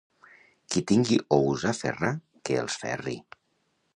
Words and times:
Qui 0.75 0.81
tingui 0.91 1.19
ous 1.35 1.67
a 1.71 1.75
ferrar, 1.81 2.11
que 2.49 2.59
els 2.65 2.81
ferri. 2.85 3.17